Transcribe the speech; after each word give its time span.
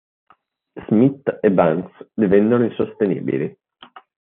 Smith 0.87 1.37
e 1.41 1.51
Banks 1.51 2.07
divennero 2.15 2.63
insostenibili. 2.63 3.55